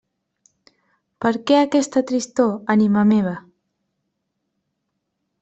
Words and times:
Per 1.25 1.31
què 1.51 1.59
aquesta 1.65 2.03
tristor, 2.13 2.49
ànima 2.77 3.05
meva? 3.11 3.35